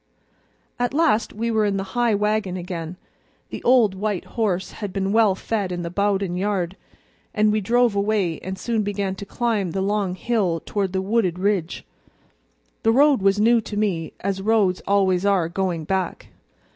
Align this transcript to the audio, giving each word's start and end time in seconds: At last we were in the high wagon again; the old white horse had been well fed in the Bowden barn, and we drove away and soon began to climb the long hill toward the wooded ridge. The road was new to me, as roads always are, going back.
At 0.79 0.95
last 0.95 1.31
we 1.31 1.51
were 1.51 1.63
in 1.63 1.77
the 1.77 1.83
high 1.93 2.15
wagon 2.15 2.57
again; 2.57 2.97
the 3.51 3.61
old 3.61 3.93
white 3.93 4.25
horse 4.25 4.71
had 4.71 4.91
been 4.91 5.11
well 5.11 5.35
fed 5.35 5.71
in 5.71 5.83
the 5.83 5.91
Bowden 5.91 6.39
barn, 6.41 6.71
and 7.35 7.51
we 7.51 7.61
drove 7.61 7.93
away 7.95 8.39
and 8.39 8.57
soon 8.57 8.81
began 8.81 9.13
to 9.13 9.27
climb 9.27 9.69
the 9.69 9.81
long 9.83 10.15
hill 10.15 10.59
toward 10.65 10.93
the 10.93 11.03
wooded 11.03 11.37
ridge. 11.37 11.85
The 12.81 12.91
road 12.91 13.21
was 13.21 13.39
new 13.39 13.61
to 13.61 13.77
me, 13.77 14.13
as 14.21 14.41
roads 14.41 14.81
always 14.87 15.23
are, 15.23 15.47
going 15.47 15.83
back. 15.83 16.29